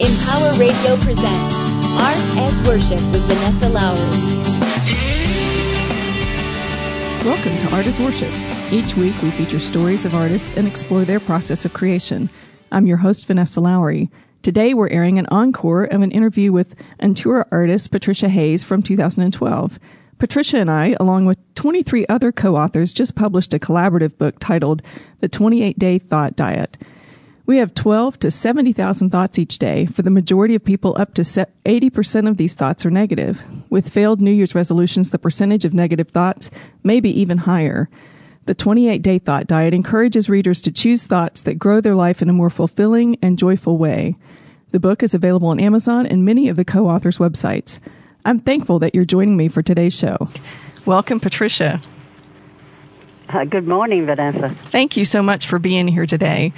[0.00, 1.54] Empower Radio presents
[1.94, 4.00] Art as Worship with Vanessa Lowry.
[7.24, 8.32] Welcome to Art as Worship.
[8.72, 12.28] Each week we feature stories of artists and explore their process of creation.
[12.72, 14.10] I'm your host, Vanessa Lowry.
[14.42, 19.78] Today we're airing an encore of an interview with Intura artist Patricia Hayes from 2012.
[20.18, 24.82] Patricia and I, along with 23 other co authors, just published a collaborative book titled
[25.20, 26.76] The 28 Day Thought Diet.
[27.46, 29.84] We have 12 to 70,000 thoughts each day.
[29.84, 33.42] For the majority of people, up to 80% of these thoughts are negative.
[33.68, 36.50] With failed New Year's resolutions, the percentage of negative thoughts
[36.82, 37.90] may be even higher.
[38.46, 42.30] The 28 day thought diet encourages readers to choose thoughts that grow their life in
[42.30, 44.16] a more fulfilling and joyful way.
[44.70, 47.78] The book is available on Amazon and many of the co authors' websites.
[48.24, 50.30] I'm thankful that you're joining me for today's show.
[50.86, 51.80] Welcome, Patricia.
[53.28, 54.56] Uh, good morning, Vanessa.
[54.70, 56.52] Thank you so much for being here today.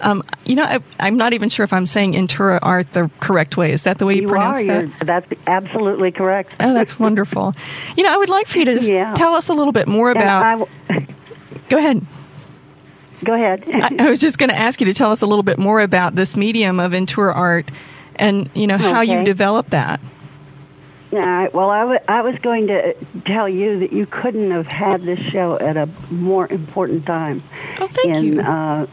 [0.00, 3.56] Um, you know, I, am not even sure if I'm saying Intura art the correct
[3.56, 3.72] way.
[3.72, 4.86] Is that the way you, you pronounce are.
[4.86, 5.06] that?
[5.06, 6.54] That's absolutely correct.
[6.60, 7.54] Oh, that's wonderful.
[7.96, 9.14] you know, I would like for you to just yeah.
[9.14, 10.68] tell us a little bit more about.
[11.68, 12.06] Go ahead.
[13.24, 13.64] Go ahead.
[13.66, 15.80] I, I, was just going to ask you to tell us a little bit more
[15.80, 17.70] about this medium of Intura art,
[18.16, 19.18] and you know how okay.
[19.18, 20.00] you developed that.
[21.10, 21.52] Right.
[21.52, 22.94] Well, I, w- I was going to
[23.24, 27.42] tell you that you couldn't have had this show at a more important time.
[27.80, 28.40] Oh, thank in, you.
[28.42, 28.86] Uh,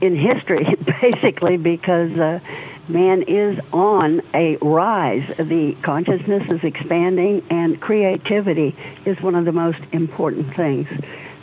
[0.00, 0.64] in history,
[1.02, 2.40] basically, because uh,
[2.88, 5.26] man is on a rise.
[5.38, 8.74] The consciousness is expanding, and creativity
[9.04, 10.88] is one of the most important things.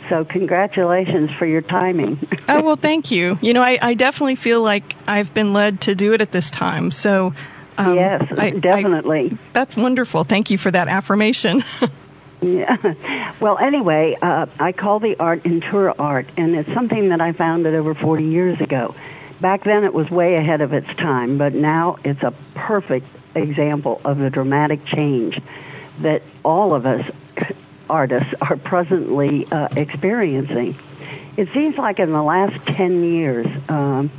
[0.08, 2.18] So, congratulations for your timing.
[2.48, 3.38] oh, well, thank you.
[3.40, 6.50] You know, I, I, definitely feel like I've been led to do it at this
[6.50, 6.90] time.
[6.90, 7.32] So,
[7.78, 9.30] um, yes, I, definitely.
[9.32, 10.24] I, that's wonderful.
[10.24, 11.64] Thank you for that affirmation.
[12.40, 12.76] Yeah.
[13.40, 17.74] Well, anyway, uh, I call the art Intura art, and it's something that I founded
[17.74, 18.94] over 40 years ago.
[19.40, 24.00] Back then, it was way ahead of its time, but now it's a perfect example
[24.04, 25.38] of the dramatic change
[26.00, 27.04] that all of us
[27.90, 30.78] artists are presently uh, experiencing.
[31.36, 34.10] It seems like in the last 10 years, um,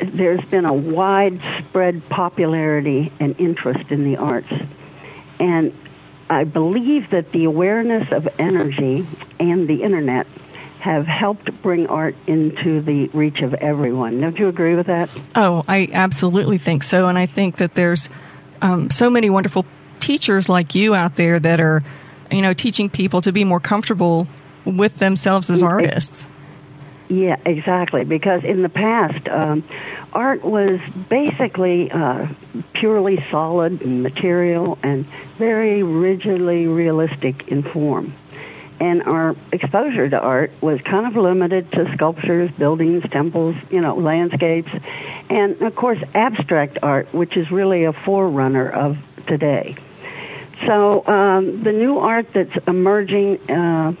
[0.00, 4.52] there's been a widespread popularity and interest in the arts.
[5.38, 5.72] And
[6.30, 9.06] I believe that the awareness of energy
[9.40, 10.28] and the internet
[10.78, 14.20] have helped bring art into the reach of everyone.
[14.20, 15.10] Don't you agree with that?
[15.34, 17.08] Oh, I absolutely think so.
[17.08, 18.08] And I think that there's
[18.62, 19.66] um, so many wonderful
[19.98, 21.82] teachers like you out there that are,
[22.30, 24.28] you know, teaching people to be more comfortable
[24.64, 26.26] with themselves as artists.
[27.10, 28.04] Yeah, exactly.
[28.04, 29.64] Because in the past, um,
[30.12, 30.78] art was
[31.08, 32.28] basically uh,
[32.72, 35.04] purely solid and material and
[35.36, 38.14] very rigidly realistic in form.
[38.78, 43.96] And our exposure to art was kind of limited to sculptures, buildings, temples, you know,
[43.96, 44.70] landscapes,
[45.28, 48.96] and of course abstract art, which is really a forerunner of
[49.26, 49.74] today.
[50.64, 53.50] So um, the new art that's emerging.
[53.50, 53.94] Uh,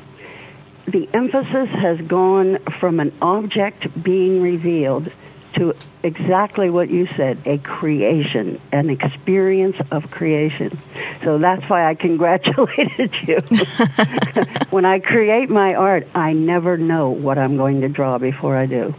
[0.90, 5.10] the emphasis has gone from an object being revealed
[5.54, 10.78] to exactly what you said a creation, an experience of creation.
[11.24, 13.38] So that's why I congratulated you.
[14.70, 18.66] when I create my art, I never know what I'm going to draw before I
[18.66, 18.94] do.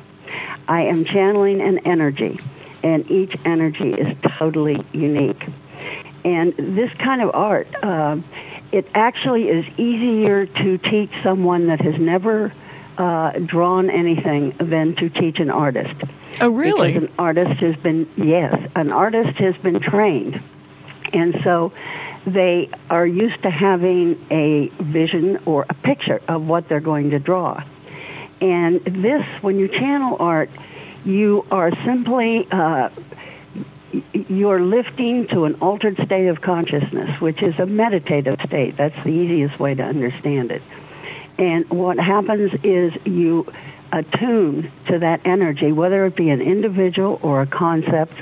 [0.68, 2.40] I am channeling an energy,
[2.84, 5.44] and each energy is totally unique.
[6.24, 8.18] And this kind of art, uh,
[8.72, 12.54] it actually is easier to teach someone that has never
[12.98, 15.94] uh, drawn anything than to teach an artist.
[16.40, 16.94] Oh, really?
[16.94, 20.42] Because an artist has been, yes, an artist has been trained.
[21.14, 21.74] And so
[22.26, 27.20] they are used to having a vision or a picture of what they're going to
[27.20, 27.64] draw.
[28.40, 30.50] And this, when you channel art,
[31.04, 32.90] you are simply uh,
[34.13, 38.78] you're lifting to an altered state of consciousness, which is a meditative state.
[38.78, 40.62] That's the easiest way to understand it.
[41.38, 43.51] And what happens is you
[43.91, 48.13] attune to that energy, whether it be an individual or a concept,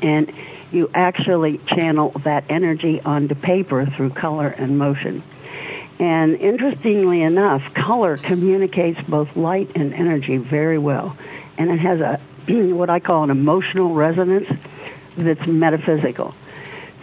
[0.00, 0.32] and
[0.70, 5.22] you actually channel that energy onto paper through color and motion.
[5.98, 11.16] And interestingly enough, color communicates both light and energy very well.
[11.58, 14.48] And it has a what I call an emotional resonance
[15.16, 16.34] that's metaphysical.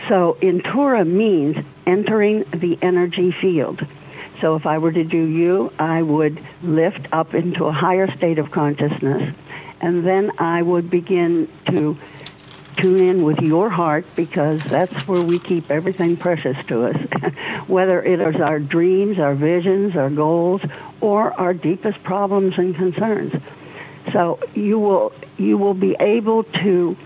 [0.08, 3.86] So Intura means entering the energy field.
[4.42, 8.40] So if I were to do you, I would lift up into a higher state
[8.40, 9.36] of consciousness,
[9.82, 11.98] and then I would begin to
[12.78, 16.96] tune in with your heart because that's where we keep everything precious to us,
[17.68, 20.62] whether it is our dreams, our visions, our goals,
[21.02, 23.34] or our deepest problems and concerns.
[24.14, 26.98] So you will you will be able to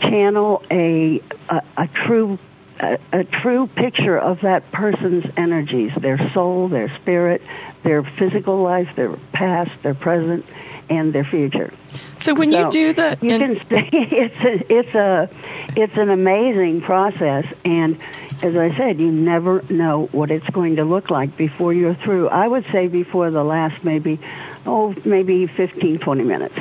[0.00, 2.38] channel a a, a true
[2.80, 7.42] a, a, true picture of that person's energies, their soul, their spirit,
[7.82, 10.44] their physical life, their past, their present,
[10.90, 11.72] and their future.
[12.18, 15.30] So when so you do that, you can stay, it's a, it's a
[15.76, 18.00] it's an amazing process, and
[18.42, 22.28] as I said, you never know what it's going to look like before you're through.
[22.28, 24.20] I would say before the last maybe
[24.66, 26.54] oh maybe 15 20 minutes.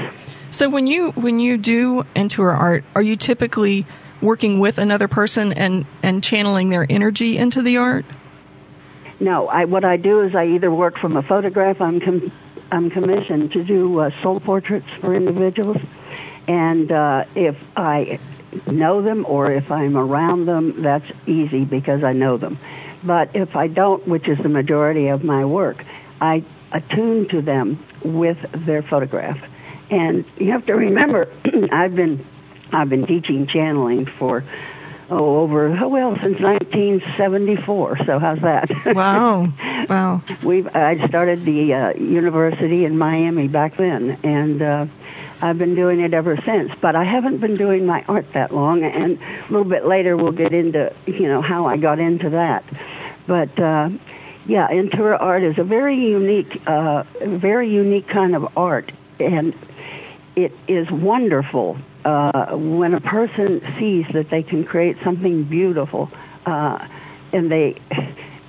[0.51, 3.85] So when you when you do intuitive art, are you typically
[4.21, 8.05] working with another person and and channeling their energy into the art?
[9.19, 11.81] No, I what I do is I either work from a photograph.
[11.81, 12.31] I'm com-
[12.71, 15.77] I'm commissioned to do uh, soul portraits for individuals,
[16.47, 18.19] and uh, if I
[18.65, 22.57] know them or if I'm around them, that's easy because I know them.
[23.03, 25.83] But if I don't, which is the majority of my work,
[26.19, 29.39] I attune to them with their photograph.
[29.89, 31.31] And you have to remember,
[31.71, 32.25] I've been
[32.71, 34.43] I've been teaching channeling for
[35.09, 38.05] oh over oh, well since 1974.
[38.05, 38.69] So how's that?
[38.95, 39.53] Wow,
[39.89, 40.21] wow.
[40.43, 44.85] We've I started the uh, university in Miami back then, and uh,
[45.41, 46.71] I've been doing it ever since.
[46.81, 50.31] But I haven't been doing my art that long, and a little bit later we'll
[50.33, 52.65] get into you know how I got into that.
[53.27, 53.89] But uh,
[54.45, 59.53] yeah, intuitive art is a very unique, uh, very unique kind of art, and
[60.37, 66.11] it is wonderful uh, when a person sees that they can create something beautiful,
[66.45, 66.87] uh,
[67.33, 67.81] and they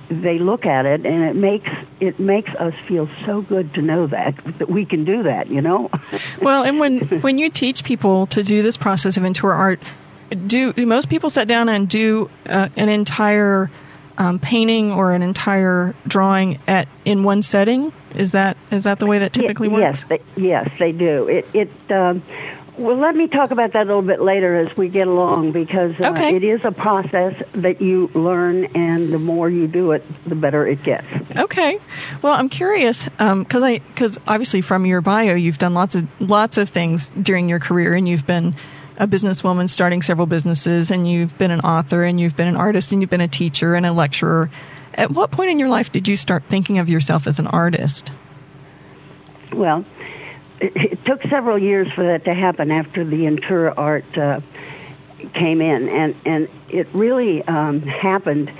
[0.09, 1.69] they look at it, and it makes
[1.99, 5.47] it makes us feel so good to know that that we can do that.
[5.49, 5.89] You know.
[6.41, 9.83] well, and when when you teach people to do this process of intuitive art,
[10.45, 13.71] do, do most people sit down and do uh, an entire
[14.19, 17.91] um, painting or an entire drawing at in one setting?
[18.13, 20.05] Is that is that the way that typically works?
[20.09, 21.27] Yes, they, yes, they do.
[21.27, 22.21] It it um,
[22.79, 25.93] well, let me talk about that a little bit later as we get along because
[25.99, 26.33] uh, okay.
[26.33, 30.65] it is a process that you learn, and the more you do it, the better
[30.65, 31.05] it gets.
[31.35, 31.79] Okay.
[32.21, 36.07] Well, I'm curious because um, I because obviously from your bio, you've done lots of
[36.21, 38.55] lots of things during your career, and you've been
[38.99, 42.91] a businesswoman starting several businesses, and you've been an author, and you've been an artist,
[42.91, 44.49] and you've been a teacher and a lecturer.
[44.93, 48.11] At what point in your life did you start thinking of yourself as an artist?
[49.53, 49.85] Well
[50.59, 54.41] it, took several years for that to happen after the Intura art uh,
[55.33, 58.51] came in, and and it really um, happened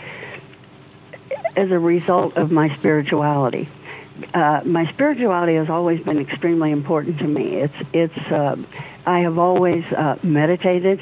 [1.56, 3.70] as a result of my spirituality.
[4.34, 7.56] Uh, my spirituality has always been extremely important to me.
[7.56, 8.56] It's it's uh,
[9.10, 11.00] I have always uh, meditated,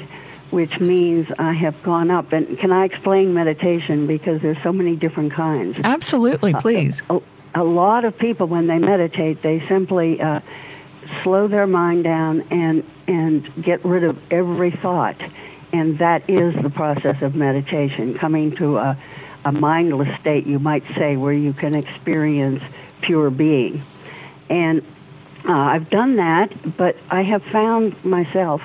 [0.48, 2.32] which means I have gone up.
[2.32, 5.78] And can I explain meditation because there's so many different kinds?
[5.84, 7.02] Absolutely, please.
[7.10, 7.20] A,
[7.54, 10.40] a, lot of people when they meditate, they simply uh,
[11.22, 15.16] slow their mind down and and get rid of every thought
[15.72, 18.98] and that is the process of meditation coming to a,
[19.44, 22.62] a mindless state you might say where you can experience
[23.00, 23.82] pure being
[24.50, 24.82] and
[25.48, 28.60] uh, I've done that but I have found myself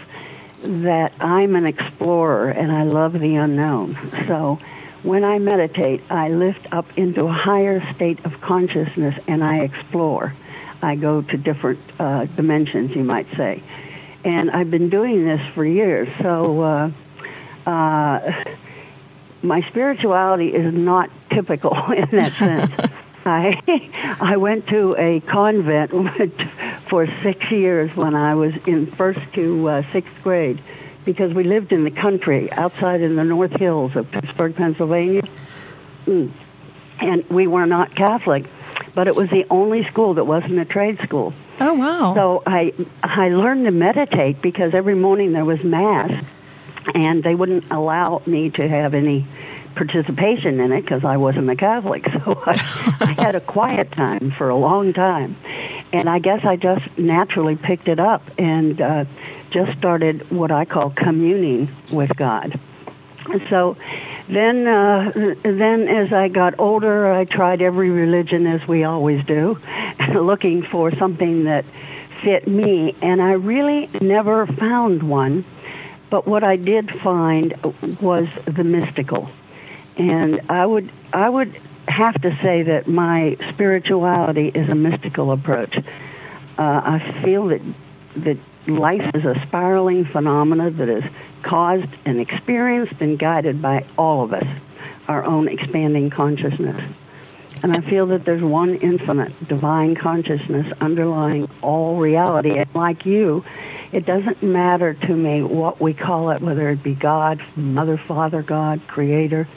[0.62, 3.98] that I'm an explorer and I love the unknown
[4.28, 4.60] so
[5.04, 10.34] when I meditate, I lift up into a higher state of consciousness and I explore.
[10.82, 13.62] I go to different uh, dimensions, you might say.
[14.24, 16.92] And I've been doing this for years, so uh,
[17.70, 18.44] uh,
[19.42, 22.92] my spirituality is not typical in that sense.
[23.26, 25.92] I I went to a convent
[26.90, 30.62] for six years when I was in first to uh, sixth grade,
[31.06, 35.24] because we lived in the country outside in the North Hills of Pittsburgh, Pennsylvania,
[36.06, 36.32] mm.
[37.00, 38.46] and we were not Catholic
[38.96, 41.34] but it was the only school that wasn't a trade school.
[41.60, 42.14] Oh wow!
[42.16, 46.12] So I I learned to meditate because every morning there was mass,
[46.94, 49.28] and they wouldn't allow me to have any
[49.76, 52.06] participation in it because I wasn't a Catholic.
[52.24, 55.36] So I, I had a quiet time for a long time,
[55.92, 59.06] and I guess I just naturally picked it up and uh,
[59.52, 62.60] just started what I call communing with God.
[63.50, 63.78] So
[64.28, 65.12] then, uh,
[65.44, 69.60] then as I got older, I tried every religion as we always do,
[70.14, 71.66] looking for something that
[72.24, 75.46] fit me, and I really never found one.
[76.10, 77.54] But what I did find
[78.02, 79.30] was the mystical,
[79.98, 85.76] and I would I would have to say that my spirituality is a mystical approach.
[85.78, 85.82] Uh,
[86.58, 87.62] I feel that
[88.18, 91.04] that life is a spiraling phenomena that is
[91.42, 94.48] caused and experienced and guided by all of us,
[95.08, 96.82] our own expanding consciousness.
[97.62, 102.58] And I feel that there's one infinite divine consciousness underlying all reality.
[102.58, 103.46] And like you,
[103.94, 108.42] it doesn't matter to me what we call it, whether it be God, Mother, Father,
[108.42, 109.48] God, Creator.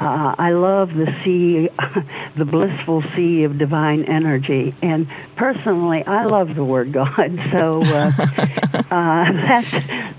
[0.00, 1.68] Uh, I love the sea,
[2.36, 4.74] the blissful sea of divine energy.
[4.82, 7.38] And personally, I love the word God.
[7.50, 8.12] So uh,
[8.90, 9.70] uh, that's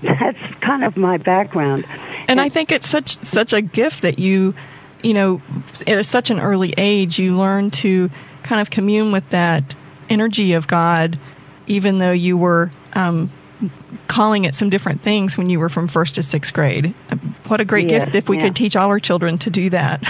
[0.02, 1.84] that's kind of my background.
[2.28, 4.54] And I think it's such such a gift that you,
[5.02, 5.42] you know,
[5.86, 8.10] at such an early age, you learn to
[8.42, 9.74] kind of commune with that
[10.08, 11.18] energy of God,
[11.66, 13.30] even though you were um,
[14.08, 16.94] calling it some different things when you were from first to sixth grade.
[17.48, 18.44] What a great Yes, gift if we yeah.
[18.44, 20.02] could teach all our children to do that.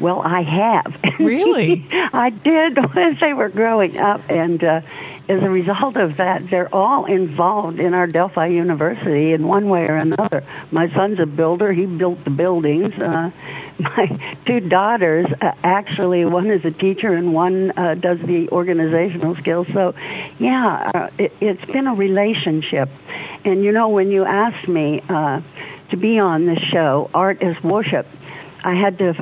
[0.00, 1.20] Well, I have.
[1.20, 1.86] Really?
[2.12, 4.80] I did as they were growing up, and uh,
[5.26, 9.84] as a result of that, they're all involved in our Delphi University in one way
[9.84, 10.44] or another.
[10.70, 12.92] My son's a builder; he built the buildings.
[12.94, 13.30] Uh,
[13.78, 19.34] my two daughters, uh, actually, one is a teacher and one uh, does the organizational
[19.36, 19.66] skills.
[19.72, 19.94] So,
[20.38, 22.90] yeah, uh, it, it's been a relationship.
[23.44, 25.40] And you know, when you asked me uh,
[25.90, 28.06] to be on this show, Art is Worship.
[28.62, 29.12] I had to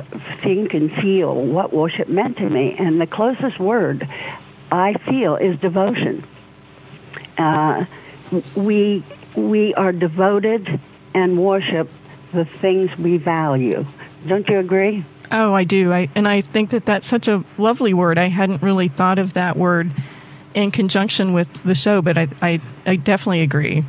[0.41, 4.07] think and feel what worship meant to me, and the closest word
[4.73, 6.25] I feel is devotion.
[7.37, 7.85] Uh,
[8.55, 10.79] we we are devoted
[11.13, 11.91] and worship
[12.33, 13.85] the things we value.
[14.27, 15.05] Don't you agree?
[15.31, 15.93] oh, I do.
[15.93, 18.17] I and I think that that's such a lovely word.
[18.17, 19.91] I hadn't really thought of that word
[20.55, 23.85] in conjunction with the show, but I I, I definitely agree.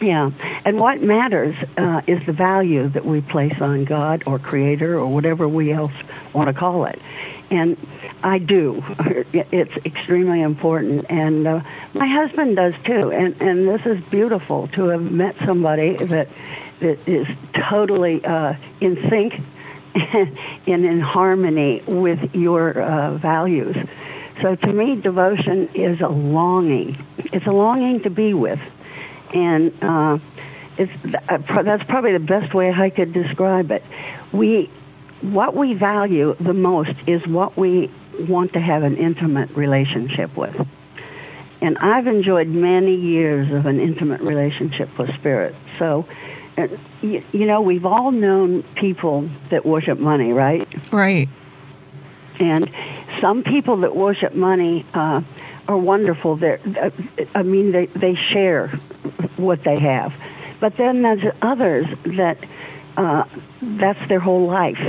[0.00, 0.30] Yeah,
[0.64, 5.06] and what matters uh, is the value that we place on God or Creator or
[5.06, 5.92] whatever we else
[6.32, 6.98] want to call it.
[7.50, 7.76] And
[8.22, 8.82] I do.
[9.32, 11.60] It's extremely important, and uh,
[11.92, 13.12] my husband does too.
[13.12, 16.28] And and this is beautiful to have met somebody that
[16.80, 17.26] that is
[17.68, 19.34] totally uh, in sync
[19.94, 23.76] and in harmony with your uh, values.
[24.40, 26.96] So to me, devotion is a longing.
[27.18, 28.60] It's a longing to be with
[29.34, 30.18] and uh,
[30.78, 30.92] it's
[31.28, 33.84] uh, that's probably the best way I could describe it.
[34.32, 34.70] We,
[35.20, 40.66] what we value the most is what we want to have an intimate relationship with.
[41.60, 45.54] And I've enjoyed many years of an intimate relationship with spirit.
[45.78, 46.06] So,
[46.56, 46.68] uh,
[47.02, 50.66] you, you know, we've all known people that worship money, right?
[50.90, 51.28] Right.
[52.38, 52.70] And
[53.20, 55.20] some people that worship money uh,
[55.68, 56.36] are wonderful.
[56.36, 56.90] They're, uh,
[57.34, 58.72] I mean, they, they share
[59.36, 60.12] what they have.
[60.60, 62.38] But then there's others that
[62.96, 63.24] uh,
[63.60, 64.80] that's their whole life.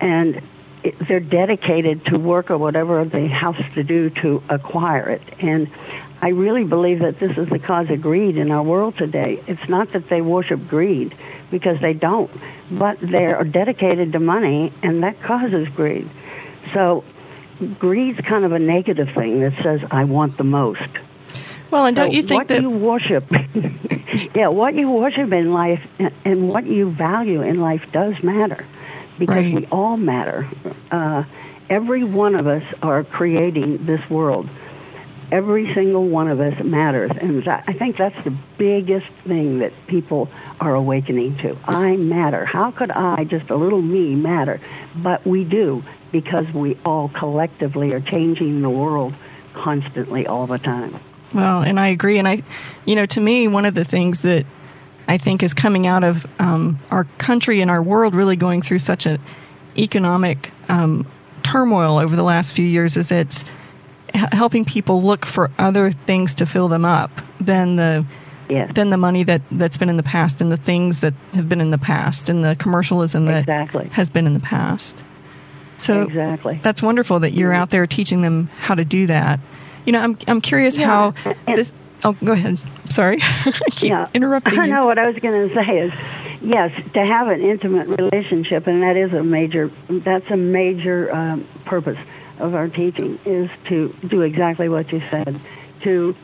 [0.00, 0.42] And
[0.82, 5.22] it, they're dedicated to work or whatever they have to do to acquire it.
[5.38, 5.70] And
[6.20, 9.42] I really believe that this is the cause of greed in our world today.
[9.46, 11.16] It's not that they worship greed,
[11.52, 12.30] because they don't,
[12.70, 16.08] but they are dedicated to money, and that causes greed.
[16.72, 17.04] So
[17.78, 20.80] greed's kind of a negative thing that says, I want the most.
[21.72, 23.24] Well, and don't you think what that you worship,
[24.34, 28.62] yeah, what you worship in life and- and what you value in life does matter,
[29.18, 29.54] because Right.
[29.54, 30.46] we all matter.
[30.90, 31.22] Uh,
[31.70, 34.50] every one of us are creating this world.
[35.32, 39.72] Every single one of us matters, and that, I think that's the biggest thing that
[39.86, 40.28] people
[40.60, 41.56] are awakening to.
[41.66, 42.44] I matter.
[42.44, 44.60] How could I, just a little me, matter?
[44.94, 49.14] But we do because we all collectively are changing the world
[49.54, 50.96] constantly, all the time.
[51.34, 52.18] Well, and I agree.
[52.18, 52.42] And I,
[52.84, 54.44] you know, to me, one of the things that
[55.08, 58.78] I think is coming out of um, our country and our world really going through
[58.80, 59.18] such an
[59.76, 61.06] economic um,
[61.42, 63.44] turmoil over the last few years is it's
[64.14, 67.10] h- helping people look for other things to fill them up
[67.40, 68.04] than the
[68.48, 68.72] Yes.
[68.74, 71.60] than the money that that's been in the past and the things that have been
[71.60, 73.88] in the past and the commercialism that Exactly.
[73.92, 75.02] has been in the past.
[75.78, 76.60] So Exactly.
[76.62, 79.40] that's wonderful that you're out there teaching them how to do that.
[79.84, 81.14] You know, I'm I'm curious Yeah, how
[81.46, 81.72] and- this.
[82.04, 82.58] Oh, go ahead.
[82.88, 84.08] Sorry, I keep yeah.
[84.12, 84.72] interrupting I you.
[84.72, 85.92] know what I was going to say is,
[86.42, 89.70] yes, to have an intimate relationship, and that is a major.
[89.88, 91.98] That's a major um, purpose
[92.40, 95.40] of our teaching is to do exactly what you said,
[95.84, 96.16] to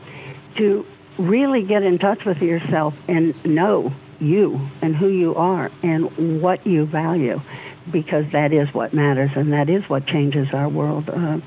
[0.57, 0.85] to
[1.17, 6.67] really get in touch with yourself and know you and who you are and what
[6.67, 7.39] you value,
[7.89, 11.09] because that is what matters and that is what changes our world.
[11.09, 11.39] Uh,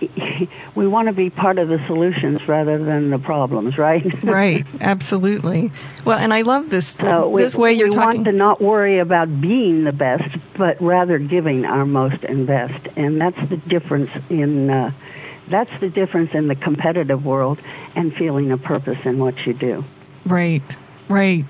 [0.74, 4.04] we want to be part of the solutions rather than the problems, right?
[4.24, 5.70] right, absolutely.
[6.04, 8.20] Well, and I love this So we, this way you're we talking.
[8.20, 12.88] want to not worry about being the best, but rather giving our most and best,
[12.96, 14.92] and that's the difference in uh,
[15.50, 17.58] that's the difference in the competitive world
[17.94, 19.84] and feeling a purpose in what you do.
[20.24, 20.76] Right,
[21.08, 21.44] right.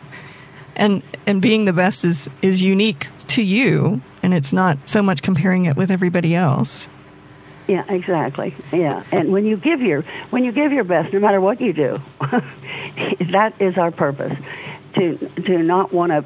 [0.76, 5.22] And and being the best is is unique to you, and it's not so much
[5.22, 6.88] comparing it with everybody else.
[7.70, 8.52] Yeah, exactly.
[8.72, 11.72] Yeah, and when you give your when you give your best, no matter what you
[11.72, 12.00] do,
[13.30, 14.36] that is our purpose.
[14.96, 16.24] To to not want to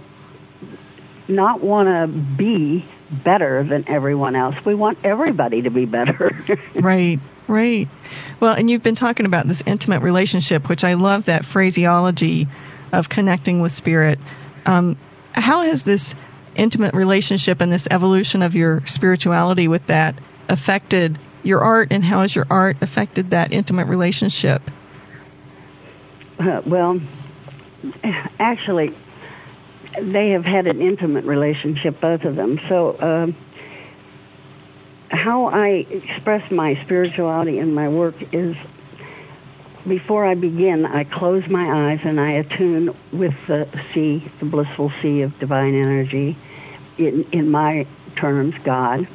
[1.31, 4.55] not want to be better than everyone else.
[4.65, 6.35] We want everybody to be better.
[6.77, 7.21] right.
[7.47, 7.91] Right.
[8.41, 12.49] Well, and you've been talking about this intimate relationship, which I love that phraseology
[12.91, 14.19] of connecting with spirit.
[14.65, 14.97] Um,
[15.33, 16.15] how has this
[16.55, 22.21] intimate relationship and this evolution of your spirituality with that affected your art, and how
[22.21, 24.63] has your art affected that intimate relationship?
[26.39, 27.01] Uh, well,
[28.39, 28.95] actually,
[30.01, 32.61] they have had an intimate relationship, both of them.
[32.69, 33.27] So, uh,
[35.11, 38.57] how I express my spirituality in my work is
[39.87, 44.93] before I begin, I close my eyes and I attune with the sea, the blissful
[45.03, 46.37] sea of divine energy,
[46.97, 47.87] in, in my
[48.17, 49.07] terms, God.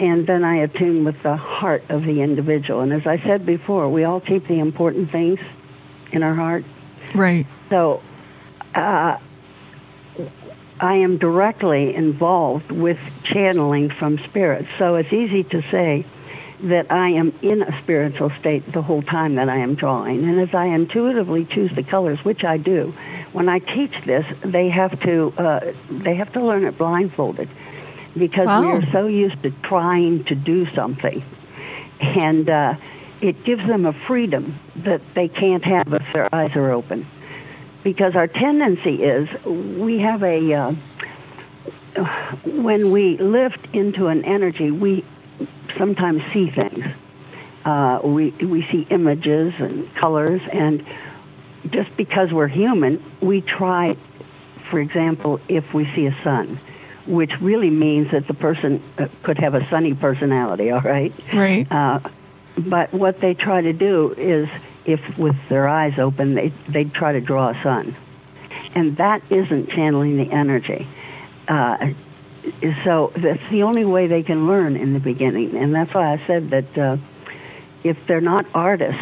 [0.00, 2.80] And then I attune with the heart of the individual.
[2.80, 5.40] And as I said before, we all keep the important things
[6.12, 6.64] in our heart.
[7.14, 7.46] Right.
[7.70, 8.02] So
[8.74, 9.18] uh,
[10.80, 14.66] I am directly involved with channeling from spirit.
[14.78, 16.06] So it's easy to say
[16.62, 20.22] that I am in a spiritual state the whole time that I am drawing.
[20.24, 22.94] And as I intuitively choose the colors, which I do,
[23.32, 27.48] when I teach this, they have to uh, they have to learn it blindfolded
[28.16, 28.60] because wow.
[28.60, 31.22] we are so used to trying to do something,
[32.00, 32.74] and uh,
[33.20, 37.06] it gives them a freedom that they can't have if their eyes are open
[37.82, 40.74] because our tendency is we have a uh,
[42.44, 45.04] when we lift into an energy, we
[45.76, 46.84] sometimes see things.
[47.64, 50.84] Uh, we we see images and colors, and
[51.70, 53.96] just because we're human, we try.
[54.70, 56.58] For example, if we see a sun,
[57.06, 61.12] which really means that the person uh, could have a sunny personality, all right?
[61.32, 61.70] Right.
[61.70, 62.00] Uh,
[62.56, 64.48] but what they try to do is
[64.84, 67.96] if with their eyes open, they, they'd try to draw a sun.
[68.74, 70.86] And that isn't channeling the energy.
[71.48, 71.92] Uh,
[72.84, 75.56] so that's the only way they can learn in the beginning.
[75.56, 76.96] And that's why I said that uh,
[77.84, 79.00] if they're not artists,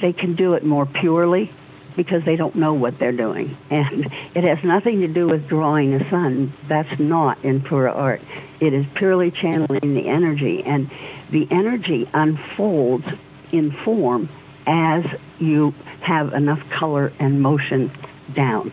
[0.00, 1.52] they can do it more purely
[1.96, 3.56] because they don't know what they're doing.
[3.70, 6.52] And it has nothing to do with drawing a sun.
[6.68, 8.20] That's not Intura art.
[8.60, 10.62] It is purely channeling the energy.
[10.64, 10.90] And
[11.30, 13.06] the energy unfolds
[13.50, 14.28] in form
[14.66, 15.04] as
[15.38, 17.90] you have enough color and motion
[18.34, 18.72] down.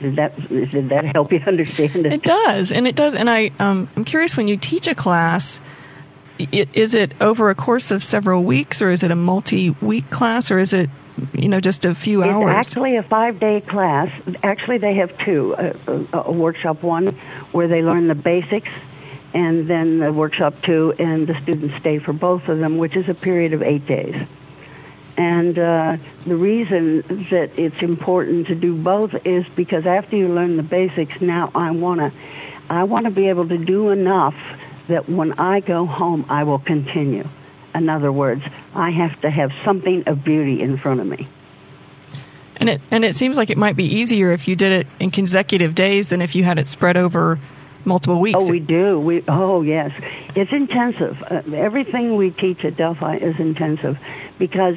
[0.00, 2.12] Did that did that help you understand it?
[2.12, 3.14] It does, and it does.
[3.14, 5.60] And I um, I'm curious when you teach a class,
[6.38, 10.58] is it over a course of several weeks, or is it a multi-week class, or
[10.58, 10.90] is it
[11.32, 12.48] you know just a few hours?
[12.48, 14.10] It's actually a five-day class.
[14.42, 17.18] Actually, they have two: a, a, a workshop one
[17.52, 18.68] where they learn the basics
[19.34, 23.08] and then the workshop two, and the students stay for both of them, which is
[23.08, 24.14] a period of eight days.
[25.16, 30.56] And uh, the reason that it's important to do both is because after you learn
[30.56, 32.12] the basics, now I want to,
[32.68, 34.34] I want to be able to do enough
[34.88, 37.28] that when I go home, I will continue.
[37.74, 38.42] In other words,
[38.74, 41.28] I have to have something of beauty in front of me.
[42.56, 45.10] And it and it seems like it might be easier if you did it in
[45.10, 47.38] consecutive days than if you had it spread over
[47.84, 48.38] multiple weeks.
[48.40, 48.98] Oh, we do.
[49.00, 49.90] We oh yes,
[50.36, 51.20] it's intensive.
[51.22, 53.98] Uh, everything we teach at Delphi is intensive
[54.38, 54.76] because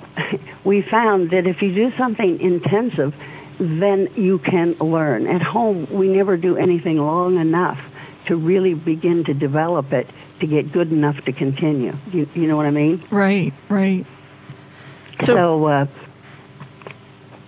[0.64, 3.14] we found that if you do something intensive,
[3.58, 5.26] then you can learn.
[5.26, 7.78] At home, we never do anything long enough
[8.26, 10.08] to really begin to develop it
[10.40, 11.96] to get good enough to continue.
[12.12, 13.02] You, you know what I mean?
[13.10, 14.04] Right, right.
[15.20, 15.86] So, so, uh,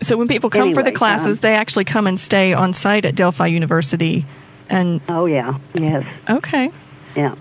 [0.03, 2.73] so when people come anyway, for the classes, um, they actually come and stay on
[2.73, 4.27] site at Delphi University,
[4.69, 6.71] and oh yeah, yes, okay,
[7.17, 7.35] yeah.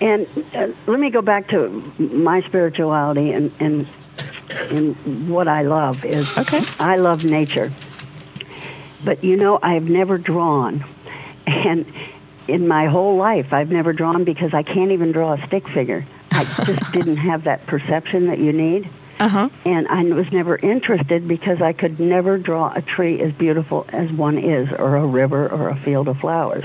[0.00, 1.68] And uh, let me go back to
[1.98, 3.88] my spirituality and, and
[4.70, 6.62] and what I love is okay.
[6.78, 7.72] I love nature.
[9.04, 10.84] But you know, I've never drawn.
[11.46, 11.90] And
[12.48, 16.04] in my whole life, I've never drawn because I can't even draw a stick figure.
[16.30, 18.88] I just didn't have that perception that you need.
[19.20, 19.48] Uh-huh.
[19.64, 24.10] And I was never interested because I could never draw a tree as beautiful as
[24.12, 26.64] one is, or a river, or a field of flowers.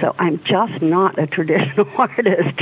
[0.00, 2.60] So I'm just not a traditional artist.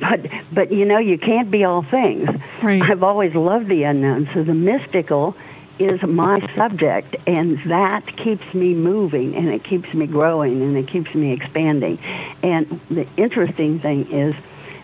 [0.00, 2.28] But but you know, you can't be all things.
[2.62, 2.82] Right.
[2.82, 4.28] I've always loved the unknown.
[4.34, 5.36] So the mystical
[5.80, 10.86] is my subject and that keeps me moving and it keeps me growing and it
[10.86, 11.98] keeps me expanding.
[12.42, 14.34] And the interesting thing is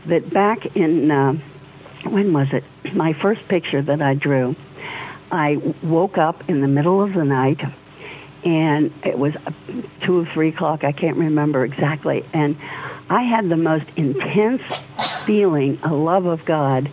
[0.06, 1.34] that back in uh,
[2.04, 2.64] when was it?
[2.94, 4.56] My first picture that I drew,
[5.30, 7.60] I woke up in the middle of the night
[8.44, 9.34] and it was
[10.02, 10.84] two or three o'clock.
[10.84, 12.24] I can't remember exactly.
[12.32, 12.56] And
[13.10, 14.62] I had the most intense
[15.24, 16.90] feeling, a love of God.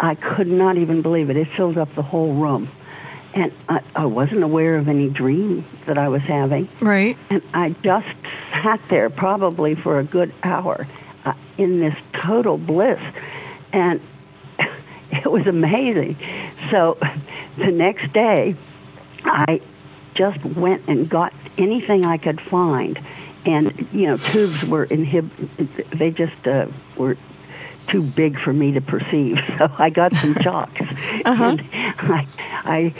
[0.00, 1.36] I could not even believe it.
[1.36, 2.70] It filled up the whole room.
[3.32, 6.68] And I, I wasn't aware of any dream that I was having.
[6.80, 7.16] Right.
[7.30, 8.08] And I just
[8.50, 10.86] sat there probably for a good hour
[11.24, 13.00] uh, in this total bliss.
[13.72, 14.00] And
[15.12, 16.16] it was amazing.
[16.70, 16.98] So
[17.56, 18.56] the next day,
[19.24, 19.60] I
[20.14, 22.98] just went and got anything I could find.
[23.46, 25.30] And, you know, tubes were inhib,
[25.96, 26.66] they just uh,
[26.96, 27.16] were
[27.88, 29.38] too big for me to perceive.
[29.58, 30.80] So I got some chalks.
[30.80, 31.44] Uh-huh.
[31.44, 32.26] And I,
[32.64, 32.94] I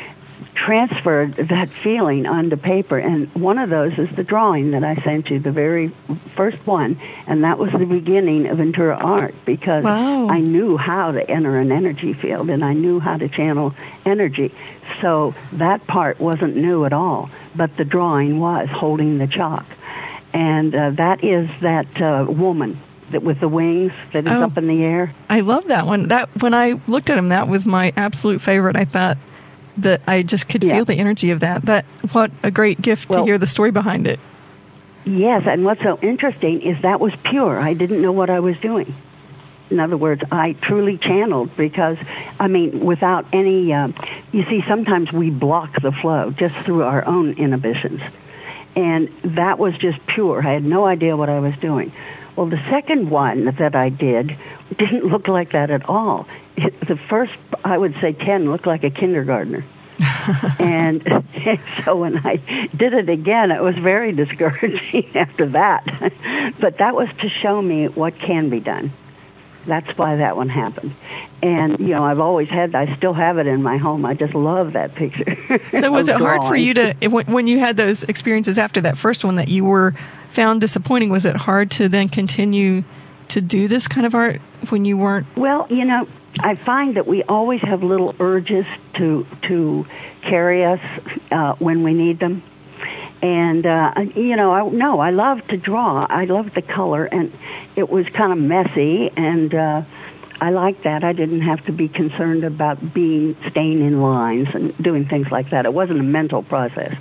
[0.66, 2.98] transferred that feeling onto paper.
[2.98, 5.90] And one of those is the drawing that I sent you, the very
[6.36, 7.00] first one.
[7.26, 10.28] And that was the beginning of Intura art because Wow.
[10.28, 14.52] I knew how to enter an energy field and I knew how to channel energy.
[15.00, 19.64] So that part wasn't new at all, but the drawing was holding the chalk.
[20.34, 22.78] And uh, that is that uh, woman
[23.12, 24.42] that with the wings that is Oh.
[24.44, 25.12] up in the air.
[25.28, 26.08] I love that one.
[26.08, 28.76] That when I looked at him, that was my absolute favorite.
[28.76, 29.18] I thought
[29.78, 30.74] that I just could Yeah.
[30.74, 31.62] feel the energy of that.
[31.66, 34.18] That what a great gift to hear the story behind it.
[35.04, 37.58] Yes, and what's so interesting is that was pure.
[37.58, 38.94] I didn't know what I was doing.
[39.70, 41.96] In other words, I truly channeled because,
[42.38, 43.94] I mean, without any, um,
[44.32, 48.00] you see, sometimes we block the flow just through our own inhibitions.
[48.76, 50.46] And that was just pure.
[50.46, 51.92] I had no idea what I was doing.
[52.36, 54.36] Well, the second one that I did
[54.76, 56.26] didn't look like that at all.
[56.86, 57.32] The first,
[57.64, 59.64] I would say 10, looked like a kindergartner
[60.58, 61.02] and
[61.84, 62.36] so when I
[62.76, 65.84] did it again, it was very discouraging after that.
[66.60, 68.92] but that was to show me what can be done.
[69.66, 70.94] That's why that one happened.
[71.42, 74.06] And, you know, I've always had, I still have it in my home.
[74.06, 75.60] I just love that picture.
[75.78, 79.22] So was it hard for you to when you had those experiences after that first
[79.22, 79.94] one that you were
[80.30, 81.10] found disappointing?
[81.10, 82.84] Was it hard to then continue
[83.30, 85.26] to do this kind of art when you weren't?
[85.36, 86.06] Well, you know,
[86.38, 89.86] I find that we always have little urges to to
[90.22, 90.80] carry us
[91.30, 92.42] uh, when we need them.
[93.22, 96.06] And uh, you know, I, no, I love to draw.
[96.08, 97.32] I love the color, and
[97.76, 99.82] it was kind of messy, and uh,
[100.40, 101.04] I like that.
[101.04, 105.50] I didn't have to be concerned about being staying in lines and doing things like
[105.50, 105.66] that.
[105.66, 106.96] It wasn't a mental process;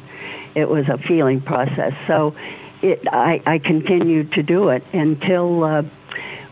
[0.56, 1.94] it was a feeling process.
[2.08, 2.36] So,
[2.82, 5.63] it I, I continued to do it until.
[5.63, 5.84] Uh,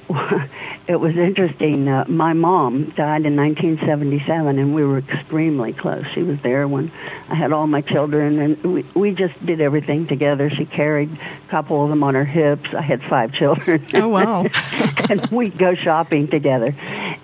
[0.88, 1.88] it was interesting.
[1.88, 6.06] Uh, my mom died in 1977, and we were extremely close.
[6.14, 6.92] She was there when
[7.30, 10.50] I had all my children, and we, we just did everything together.
[10.50, 12.70] She carried a couple of them on her hips.
[12.74, 13.86] I had five children.
[13.94, 14.44] Oh, wow.
[15.10, 16.74] and we'd go shopping together.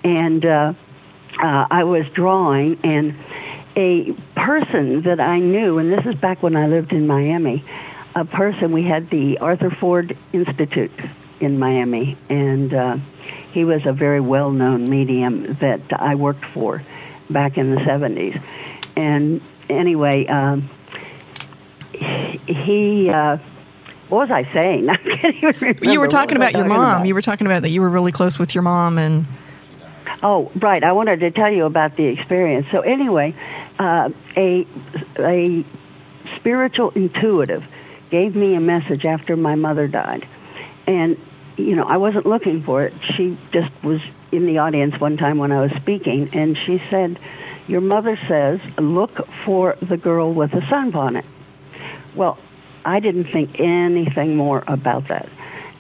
[0.04, 0.74] And uh,
[1.41, 3.15] uh, I was drawing, and
[3.78, 7.63] a person that I knew, and this is back when I lived in Miami,
[8.13, 10.91] a person, we had the Arthur Ford Institute
[11.43, 12.97] in Miami, and uh,
[13.51, 16.84] he was a very well known medium that I worked for
[17.29, 18.41] back in the 70s.
[18.95, 20.69] And anyway, um,
[21.93, 23.38] he, uh,
[24.10, 24.89] what was I saying?
[24.89, 25.86] I can't even remember.
[25.86, 26.95] You were talking about your talking mom.
[26.97, 27.08] about?
[27.08, 29.25] You were talking about that you were really close with your mom, and
[30.21, 30.84] Oh, right.
[30.84, 32.67] I wanted to tell you about the experience.
[32.71, 33.36] So anyway,
[33.77, 34.65] uh, a
[35.19, 35.65] a
[36.38, 37.63] spiritual intuitive
[38.10, 40.25] gave me a message after my mother died,
[40.88, 41.17] and
[41.58, 42.94] you know I wasn't looking for it.
[43.16, 47.20] She just was in the audience one time when I was speaking, and she said,
[47.68, 51.26] "Your mother says look for the girl with the sunbonnet."
[52.16, 52.38] Well,
[52.86, 55.30] I didn't think anything more about that.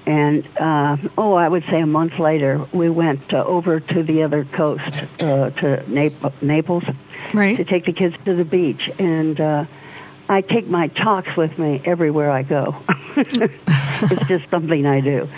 [0.05, 4.23] And uh, oh, I would say a month later, we went uh, over to the
[4.23, 4.83] other coast,
[5.21, 6.83] uh, to Nap- Naples,
[7.33, 7.55] Right.
[7.55, 8.89] to take the kids to the beach.
[8.99, 9.65] And uh,
[10.29, 12.75] I take my chalks with me everywhere I go.
[13.17, 15.29] it's just something I do.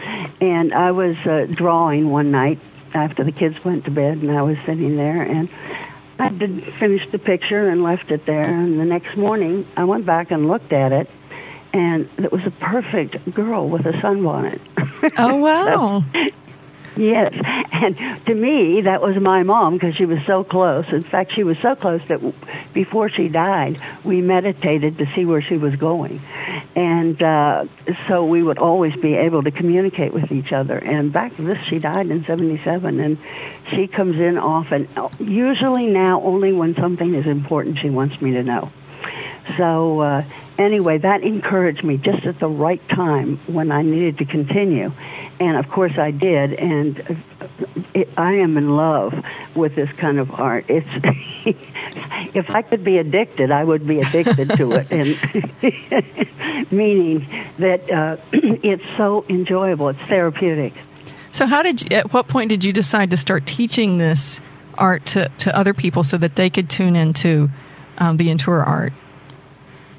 [0.41, 2.59] And I was uh, drawing one night
[2.93, 5.49] after the kids went to bed, and I was sitting there, and
[6.17, 8.43] I did finish the picture and left it there.
[8.43, 11.09] And the next morning, I went back and looked at it,
[11.73, 14.61] and it was a perfect girl with a sunbonnet.
[15.17, 16.03] oh wow,
[16.97, 17.33] Yes,
[17.71, 20.85] and to me that was my mom because she was so close.
[20.91, 22.21] In fact, she was so close that
[22.73, 26.21] before she died, we meditated to see where she was going,
[26.75, 27.65] and uh,
[28.07, 30.77] so we would always be able to communicate with each other.
[30.77, 33.17] And back this, she died in '77, and
[33.71, 34.87] she comes in often.
[35.19, 38.71] Usually now, only when something is important, she wants me to know.
[39.57, 40.23] So uh,
[40.57, 44.91] anyway, that encouraged me just at the right time when I needed to continue,
[45.39, 46.53] and of course I did.
[46.53, 47.45] And uh,
[47.93, 49.13] it, I am in love
[49.55, 50.65] with this kind of art.
[50.67, 50.87] It's
[52.35, 57.27] if I could be addicted, I would be addicted to it, and meaning
[57.59, 60.73] that uh, it's so enjoyable, it's therapeutic.
[61.31, 64.39] So, how did you, at what point did you decide to start teaching this
[64.77, 67.49] art to, to other people so that they could tune into
[67.97, 68.93] um, the Intura art?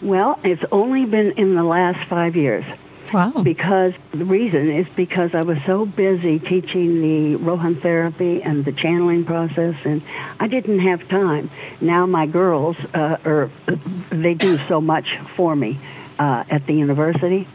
[0.03, 2.65] Well, it's only been in the last five years.
[3.13, 3.31] Wow.
[3.43, 8.73] Because the reason is because I was so busy teaching the Rohun therapy and the
[8.73, 10.03] channeling process, and
[10.41, 11.51] I didn't have time.
[11.81, 13.51] Now my girls uh, are
[14.11, 15.07] they do so much
[15.37, 15.79] for me
[16.19, 17.49] uh, at the university.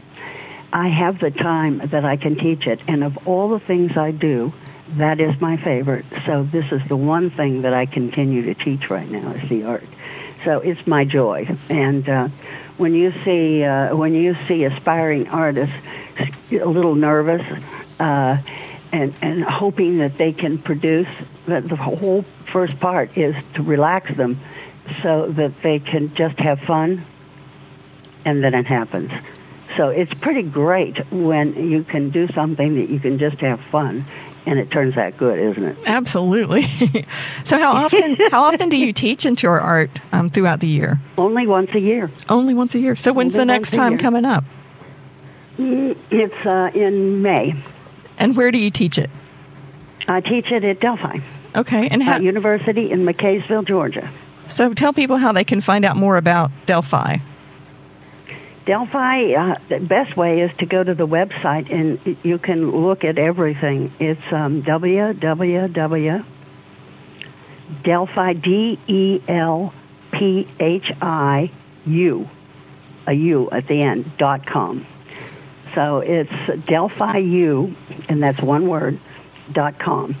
[0.72, 4.10] I have the time that I can teach it, and of all the things I
[4.10, 4.54] do,
[4.96, 6.06] that is my favorite.
[6.24, 9.64] So this is the one thing that I continue to teach right now is the
[9.64, 9.84] art.
[10.44, 12.08] So it's my joy, and.
[12.08, 12.28] Uh,
[12.78, 15.74] when you see uh, when you see aspiring artists
[16.50, 17.42] a little nervous
[18.00, 18.36] uh,
[18.92, 21.08] and and hoping that they can produce
[21.46, 24.40] that the whole first part is to relax them
[25.02, 27.04] so that they can just have fun
[28.24, 29.10] and then it happens
[29.76, 34.04] so it's pretty great when you can do something that you can just have fun
[34.46, 35.76] and it turns out good, isn't it?
[35.86, 36.62] Absolutely.
[37.44, 41.00] so, how often how often do you teach into Intura art um, throughout the year?
[41.16, 42.10] Only once a year.
[42.28, 42.96] Only once a year.
[42.96, 44.44] So, when's Only the next time coming up?
[45.58, 47.54] Mm, it's uh, in May.
[48.18, 49.10] And where do you teach it?
[50.08, 51.18] I teach it at Delphi.
[51.54, 54.10] Okay, and how, University in McCaysville, Georgia.
[54.48, 57.18] So, tell people how they can find out more about Delphi.
[58.64, 63.04] Delphi, uh, the best way is to go to the website and you can look
[63.04, 63.92] at everything.
[63.98, 66.24] It's um, www.
[67.84, 69.74] Delphi, D E L
[70.12, 71.50] P H I
[71.86, 72.28] U,
[73.06, 74.86] a U at the end, dot com.
[75.74, 77.74] So it's Delphi U,
[78.08, 79.00] and that's one word,
[79.50, 80.16] dot com.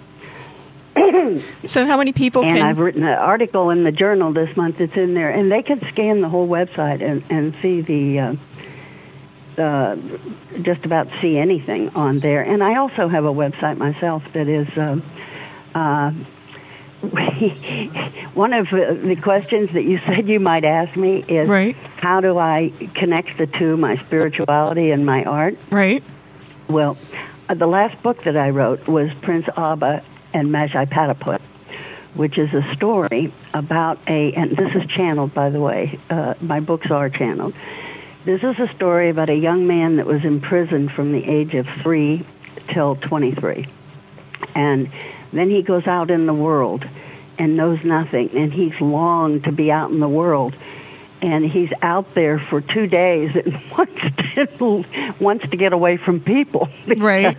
[1.66, 2.62] so how many people and can...
[2.62, 4.80] I've written an article in the journal this month.
[4.80, 8.18] It's in there, and they can scan the whole website and and see the.
[8.18, 8.34] Uh,
[9.58, 9.96] uh,
[10.62, 14.66] just about see anything on there, and I also have a website myself that is.
[14.76, 14.96] Uh,
[15.78, 16.12] uh,
[18.34, 21.74] one of the questions that you said you might ask me is right.
[21.96, 25.58] how do I connect the two, my spirituality and my art?
[25.70, 26.04] Right.
[26.68, 26.96] Well,
[27.48, 31.40] uh, the last book that I wrote was Prince Abba and Magi Pataput,
[32.14, 36.60] which is a story about a, and this is channeled, by the way, uh, my
[36.60, 37.54] books are channeled.
[38.24, 41.66] This is a story about a young man that was imprisoned from the age of
[41.82, 42.24] three
[42.68, 43.66] till 23.
[44.54, 44.90] And
[45.32, 46.84] then he goes out in the world
[47.38, 50.54] and knows nothing, and he's longed to be out in the world.
[51.20, 54.00] And he's out there for two days and wants
[54.34, 56.68] to, wants to get away from people.
[56.86, 57.36] Right.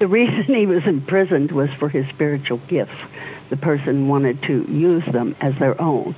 [0.00, 2.96] The reason he was imprisoned was for his spiritual gifts.
[3.50, 6.16] The person wanted to use them as their own.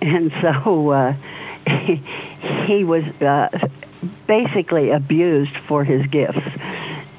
[0.00, 1.12] And so uh,
[2.66, 3.68] he was uh,
[4.26, 6.40] basically abused for his gifts.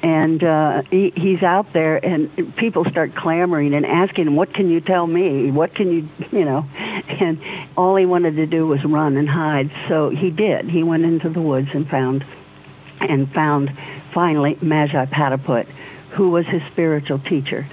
[0.02, 4.80] And uh, he, he's out there, and people start clamoring and asking "What can you
[4.80, 5.52] tell me?
[5.52, 6.66] What can you, you know?"
[7.06, 7.40] And
[7.76, 9.70] all he wanted to do was run and hide.
[9.86, 10.68] So he did.
[10.68, 12.24] He went into the woods and found,
[12.98, 13.70] and found
[14.12, 15.66] finally Magi Pataput,
[16.10, 17.66] who was his spiritual teacher.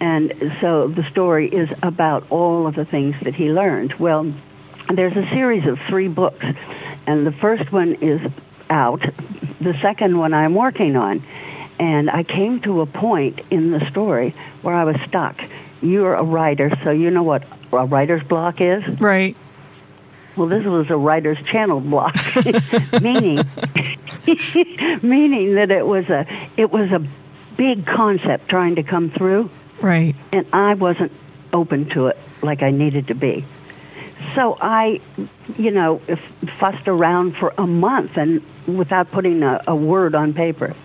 [0.00, 3.94] And so the story is about all of the things that he learned.
[3.94, 4.32] Well,
[4.94, 6.44] there's a series of three books,
[7.06, 8.20] and the first one is
[8.70, 9.02] out.
[9.60, 11.24] The second one I'm working on.
[11.80, 15.36] And I came to a point in the story where I was stuck.
[15.80, 18.82] You're a writer, so you know what a writer's block is?
[19.00, 19.36] Right.
[20.38, 22.14] Well, this was a writer's channel block,
[23.02, 23.38] meaning
[25.02, 27.06] meaning that it was a it was a
[27.56, 29.50] big concept trying to come through,
[29.82, 30.14] Right.
[30.32, 31.10] and I wasn't
[31.52, 33.44] open to it like I needed to be.
[34.36, 35.00] So I,
[35.56, 36.00] you know,
[36.60, 40.76] fussed around for a month and without putting a, a word on paper.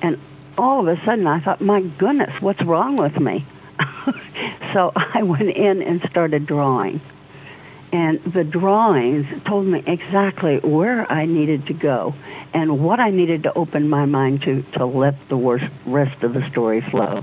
[0.00, 0.18] And
[0.56, 3.44] all of a sudden I thought, my goodness, what's wrong with me?
[4.72, 7.00] so I went in and started drawing.
[7.94, 12.12] And the drawings told me exactly where I needed to go
[12.52, 16.34] and what I needed to open my mind to to let the worst, rest of
[16.34, 17.22] the story flow.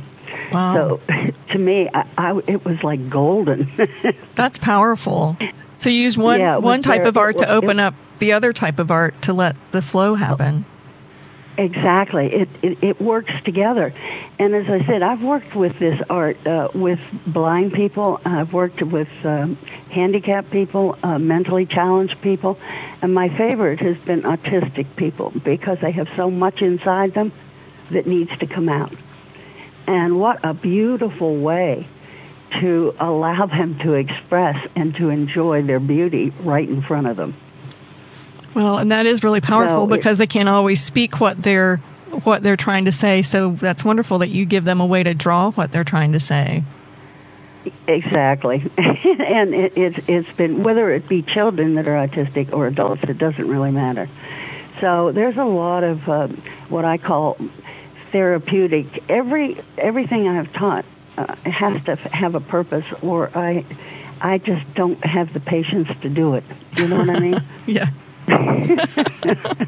[0.54, 0.74] Wow.
[0.74, 1.02] So
[1.52, 3.70] to me, I, I, it was like golden.
[4.36, 5.36] That's powerful.
[5.78, 8.32] So you use one Yeah, one type very- of art to was- open up the
[8.32, 10.64] other type of art to let the flow happen.
[11.58, 12.34] Exactly.
[12.34, 13.94] It, it it works together.
[14.40, 18.22] And as I said, I've worked with this art uh, with blind people.
[18.24, 19.58] I've worked with um,
[19.90, 22.58] handicapped people, uh, mentally challenged people,
[23.02, 27.34] and my favorite has been autistic people because they have so much inside them
[27.90, 28.94] that needs to come out.
[29.88, 31.86] And what a beautiful way
[32.62, 37.36] to allow them to express and to enjoy their beauty right in front of them.
[38.54, 41.78] Well, and that is really powerful so because they can't always speak what they're
[42.24, 43.22] what they're trying to say.
[43.22, 46.20] So that's wonderful that you give them a way to draw what they're trying to
[46.20, 46.64] say.
[47.88, 53.04] Exactly, and it, it's it's been whether it be children that are autistic or adults,
[53.04, 54.10] it doesn't really matter.
[54.80, 56.28] So there's a lot of uh,
[56.70, 57.38] what I call
[58.12, 59.04] therapeutic.
[59.10, 60.86] Every everything I've taught
[61.18, 63.64] uh, has to have a purpose, or I
[64.20, 66.44] I just don't have the patience to do it.
[66.78, 67.44] You know what I mean?
[67.68, 67.90] yeah.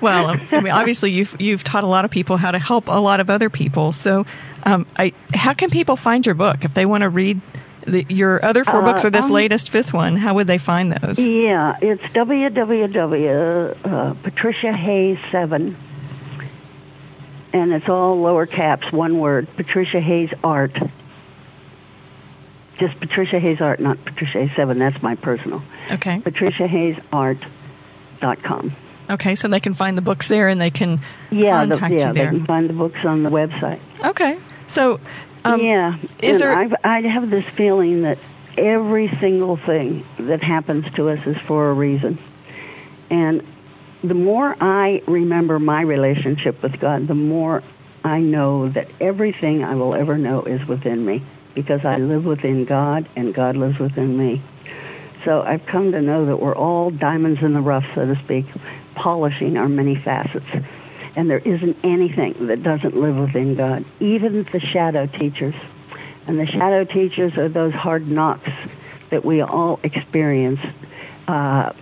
[0.00, 3.00] well, I mean, obviously you've you've taught a lot of people how to help a
[3.00, 3.92] lot of other people.
[3.92, 4.26] So,
[4.64, 7.40] um, I, how can people find your book if they want to read
[7.86, 10.16] the, your other four uh, books or this um, latest fifth one?
[10.16, 11.18] How would they find those?
[11.18, 13.76] Yeah, it's www.
[13.84, 15.76] Uh, Patricia Hayes seven
[17.52, 20.76] and it's all lower caps, one word, Patricia Hayes Art.
[22.78, 24.78] Just Patricia Hayes Art, not Patricia Hayes 7.
[24.78, 25.62] That's my personal.
[25.90, 26.20] Okay.
[29.08, 32.08] Okay, so they can find the books there and they can yeah, contact the, yeah,
[32.08, 32.30] you there.
[32.30, 33.80] they can find the books on the website.
[34.04, 34.38] Okay.
[34.68, 35.00] So,
[35.44, 36.56] um, yeah, is there...
[36.56, 38.18] I've, I have this feeling that
[38.56, 42.18] every single thing that happens to us is for a reason.
[43.10, 43.42] And
[44.04, 47.62] the more I remember my relationship with God, the more
[48.04, 51.22] I know that everything I will ever know is within me
[51.54, 54.42] because I live within God and God lives within me.
[55.24, 58.46] So I've come to know that we're all diamonds in the rough, so to speak,
[58.94, 60.46] polishing our many facets.
[61.16, 65.54] And there isn't anything that doesn't live within God, even the shadow teachers.
[66.26, 68.50] And the shadow teachers are those hard knocks
[69.10, 70.60] that we all experience.
[71.26, 71.72] Uh,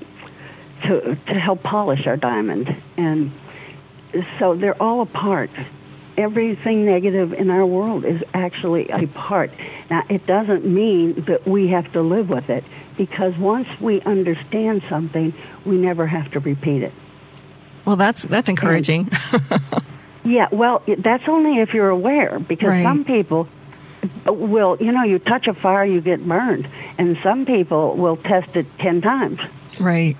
[0.82, 3.32] to to help polish our diamond, and
[4.38, 5.50] so they're all a part.
[6.18, 9.52] Everything negative in our world is actually a part.
[9.88, 12.64] Now, it doesn't mean that we have to live with it,
[12.96, 15.32] because once we understand something,
[15.64, 16.92] we never have to repeat it.
[17.84, 19.08] Well, that's that's encouraging.
[19.32, 19.62] And,
[20.24, 22.82] yeah, well, that's only if you're aware, because right.
[22.82, 23.48] some people
[24.26, 28.56] will, you know, you touch a fire, you get burned, and some people will test
[28.56, 29.38] it ten times.
[29.78, 30.16] Right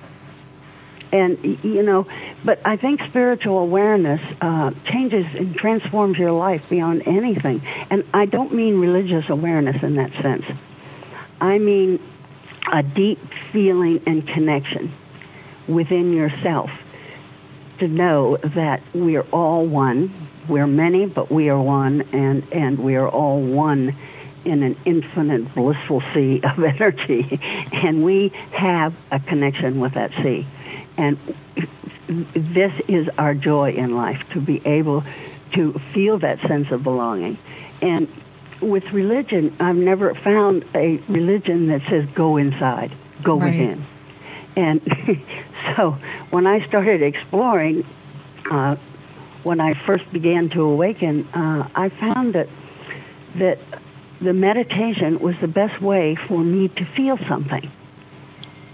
[1.12, 2.07] and you know
[2.44, 7.62] but i think spiritual awareness uh, changes and transforms your life beyond anything.
[7.90, 10.44] And i don't mean religious awareness in that sense.
[11.40, 12.01] I mean
[12.73, 13.18] a deep
[13.53, 14.92] feeling and connection
[15.66, 16.71] within yourself
[17.79, 20.12] to know that we are all one.
[20.49, 23.97] We're many but we are one and and we are all one
[24.44, 27.40] in an infinite blissful sea of energy.
[27.73, 30.47] And we have a connection with that sea
[30.99, 31.17] and
[32.35, 35.05] this is our joy in life to be able
[35.55, 37.39] to feel that sense of belonging.
[37.81, 38.09] And
[38.61, 43.53] with religion, I've never found a religion that says go inside, go right.
[43.53, 43.87] within.
[44.57, 45.25] And
[45.77, 45.93] so
[46.31, 47.87] when I started exploring,
[48.51, 48.77] uh,
[49.45, 52.49] when I first began to awaken, uh, I found that
[53.37, 53.59] that
[54.21, 57.71] the meditation was the best way for me to feel something.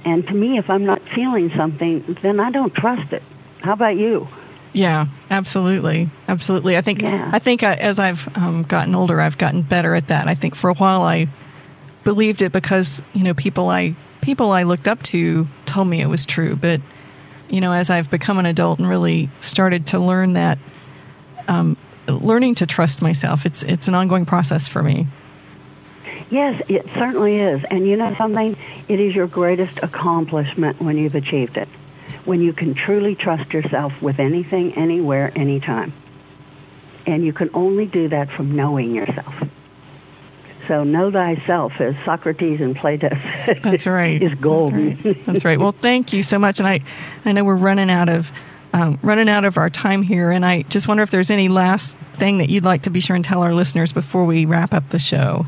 [0.04, 3.22] And to me, if I'm not feeling something, then I don't trust it.
[3.62, 4.28] How about you?
[4.74, 6.76] Yeah, absolutely, absolutely.
[6.76, 7.30] I think yeah.
[7.32, 10.26] I think I, as I've um, gotten older, I've gotten better at that.
[10.26, 11.28] I think for a while I
[12.02, 16.08] believed it because you know people I people I looked up to told me it
[16.08, 16.80] was true, but
[17.48, 20.58] you know as I've become an adult and really started to learn that,
[21.46, 21.76] um,
[22.08, 25.06] learning to trust myself, it's it's an ongoing process for me.
[26.30, 27.62] Yes, it certainly is.
[27.70, 28.56] And you know something?
[28.88, 31.68] It is your greatest accomplishment when you've achieved it.
[32.24, 35.92] When you can truly trust yourself with anything, anywhere, anytime.
[37.06, 39.34] And you can only do that from knowing yourself.
[40.66, 43.60] So know thyself, as Socrates and Plato said.
[43.62, 44.22] That's right.
[44.22, 44.96] is golden.
[44.96, 45.26] That's right.
[45.26, 45.58] That's right.
[45.58, 46.58] Well, thank you so much.
[46.58, 46.80] And I,
[47.24, 48.32] I know we're running out of
[48.72, 51.96] um, running out of our time here, and I just wonder if there's any last
[52.16, 54.88] thing that you'd like to be sure and tell our listeners before we wrap up
[54.88, 55.46] the show.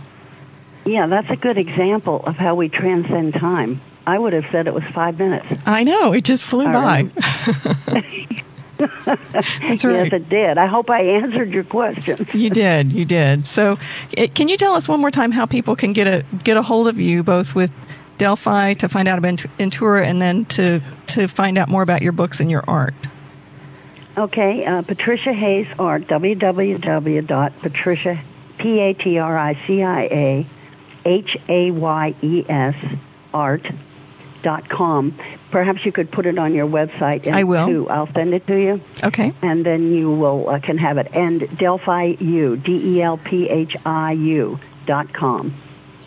[0.86, 3.80] Yeah, that's a good example of how we transcend time.
[4.06, 5.46] I would have said it was five minutes.
[5.66, 7.10] I know, it just flew All by.
[8.78, 10.04] That's right.
[10.04, 10.58] Yes, it did.
[10.58, 12.26] I hope I answered your question.
[12.34, 12.92] you did.
[12.92, 13.46] You did.
[13.46, 13.78] So,
[14.12, 16.62] it, can you tell us one more time how people can get a get a
[16.62, 17.70] hold of you, both with
[18.18, 22.12] Delphi to find out about Intura, and then to to find out more about your
[22.12, 22.94] books and your art?
[24.18, 26.06] Okay, uh, Patricia Hayes Art.
[26.06, 26.90] www.patricia
[28.58, 30.46] p a t r i c i a
[31.06, 32.74] H A Y E S
[33.32, 33.66] art
[34.42, 35.18] dot com.
[35.50, 37.26] Perhaps you could put it on your website.
[37.26, 37.66] I will.
[37.66, 37.88] Too.
[37.88, 38.80] I'll send it to you.
[39.02, 39.32] Okay.
[39.40, 41.08] And then you will uh, can have it.
[41.14, 45.54] And Delphi U D E L P H I U dot com.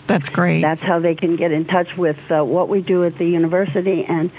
[0.05, 0.61] That's great.
[0.61, 4.05] That's how they can get in touch with uh, what we do at the university
[4.05, 4.31] and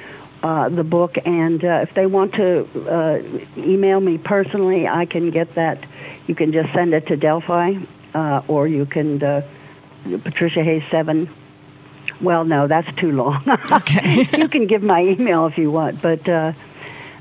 [0.42, 1.16] uh, the book.
[1.24, 3.22] And uh, if they want to uh,
[3.56, 5.84] email me personally, I can get that.
[6.26, 7.74] You can just send it to Delphi,
[8.14, 9.42] uh, or you can uh,
[10.22, 11.28] Patricia Hayes seven.
[12.20, 13.42] Well, no, that's too long.
[13.72, 14.26] Okay.
[14.36, 16.28] you can give my email if you want, but.
[16.28, 16.53] Uh,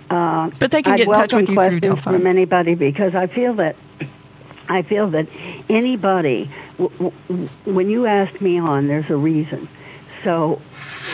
[0.09, 2.11] uh, But they can I'd get in touch welcome with you through questions Delphi.
[2.11, 3.75] from anybody because I feel that
[4.67, 5.27] I feel that
[5.69, 9.67] anybody, w- w- when you ask me on, there's a reason.
[10.23, 10.61] So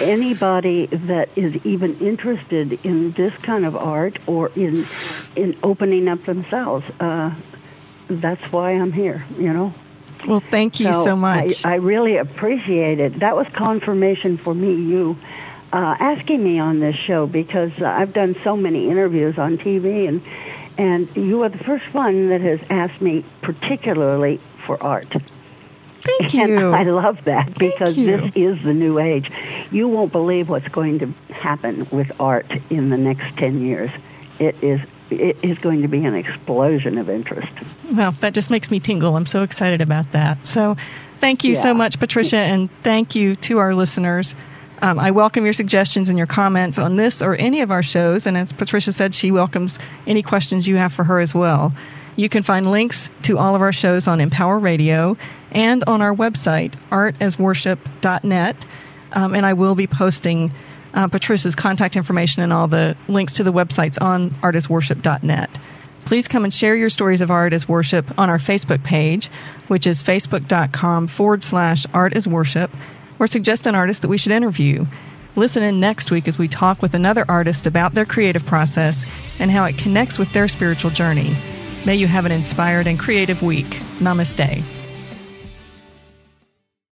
[0.02, 4.86] anybody that is even interested in this kind of art or in
[5.36, 7.34] in opening up themselves, uh,
[8.10, 9.26] that's why I'm here.
[9.38, 9.74] You know.
[10.28, 11.66] Well, thank you so, much.
[11.66, 13.20] I, I really appreciate it.
[13.20, 14.74] That was confirmation for me.
[14.76, 15.18] You
[15.72, 20.08] uh, asking me on this show because uh, I've done so many interviews on TV,
[20.08, 20.22] and
[20.78, 25.12] and you are the first one that has asked me particularly for art.
[26.02, 26.44] thank you.
[26.44, 26.76] And.
[26.76, 29.32] I love that because this is the new age.
[29.72, 33.90] You won't believe what's going to happen with art in the next 10 years.
[34.40, 37.52] It is it is going to be an explosion of interest.
[37.92, 39.16] Well, that just makes me tingle.
[39.16, 40.46] I'm so excited about that.
[40.46, 40.76] So,
[41.20, 44.36] thank you so much, Patricia, and thank you to our listeners.
[44.82, 48.28] Um, I welcome your suggestions and your comments on this or any of our shows.
[48.28, 51.74] And as Patricia said, she welcomes any questions you have for her as well.
[52.18, 55.18] You can find links to all of our shows on Empower Radio
[55.52, 58.66] and on our website, artasworship.net.
[59.14, 60.52] Um, and I will be posting
[60.96, 65.60] uh, Patricia's contact information and all the links to the websites on artasworship.net.
[66.06, 69.28] Please come and share your stories of art as worship on our Facebook page,
[69.68, 72.72] which is facebook.com forward slash art as worship,
[73.20, 74.86] or suggest an artist that we should interview.
[75.36, 79.06] Listen in next week as we talk with another artist about their creative process
[79.40, 81.36] and how it connects with their spiritual journey.
[81.86, 83.68] May you have an inspired and creative week.
[84.00, 84.64] Namaste.